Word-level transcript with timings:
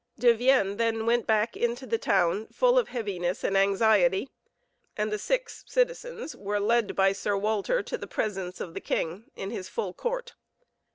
De 0.17 0.33
Vienne 0.33 0.77
then 0.77 1.05
went 1.05 1.27
back 1.27 1.55
into 1.55 1.85
the 1.85 1.99
town, 1.99 2.47
full 2.47 2.79
of 2.79 2.87
heaviness 2.87 3.43
and 3.43 3.55
anxiety; 3.55 4.31
and 4.97 5.11
the 5.11 5.19
six 5.19 5.63
citizens 5.67 6.35
were 6.35 6.59
led 6.59 6.95
by 6.95 7.11
Sir 7.11 7.37
Walter 7.37 7.83
to 7.83 7.99
the 7.99 8.07
presence 8.07 8.59
of 8.59 8.73
the 8.73 8.81
king, 8.81 9.25
in 9.35 9.51
his 9.51 9.69
full 9.69 9.93
court. 9.93 10.33